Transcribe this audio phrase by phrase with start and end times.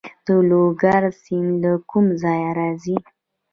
[0.25, 2.97] د لوګر سیند له کوم ځای راځي؟